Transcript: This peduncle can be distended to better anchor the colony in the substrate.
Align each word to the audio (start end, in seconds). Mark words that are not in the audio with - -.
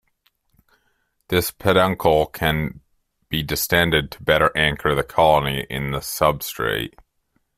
This 1.27 1.51
peduncle 1.51 2.25
can 2.25 2.81
be 3.29 3.43
distended 3.43 4.09
to 4.13 4.23
better 4.23 4.51
anchor 4.57 4.95
the 4.95 5.03
colony 5.03 5.67
in 5.69 5.91
the 5.91 5.99
substrate. 5.99 6.95